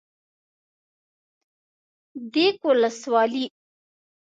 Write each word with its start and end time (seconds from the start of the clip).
ديک 2.31 2.57
ولسوالي 2.69 3.45